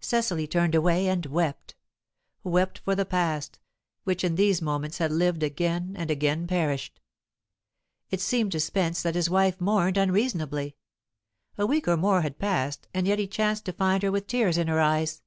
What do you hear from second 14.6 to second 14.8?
her